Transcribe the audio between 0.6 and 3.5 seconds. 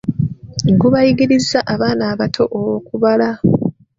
Gubayigiriza abaana abato okubala.